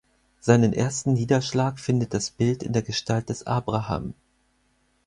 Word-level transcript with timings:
Seinen 0.39 0.73
ersten 0.73 1.13
Niederschlag 1.13 1.77
findet 1.79 2.15
das 2.15 2.31
Bild 2.31 2.63
in 2.63 2.73
der 2.73 2.81
Gestalt 2.81 3.29
des 3.29 3.45
Abraham. 3.45 4.15